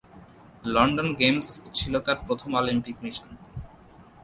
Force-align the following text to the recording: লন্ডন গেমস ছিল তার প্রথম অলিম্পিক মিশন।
লন্ডন 0.65 1.09
গেমস 1.19 1.49
ছিল 1.73 1.93
তার 2.05 2.17
প্রথম 2.27 2.49
অলিম্পিক 2.55 2.95
মিশন। 3.03 3.29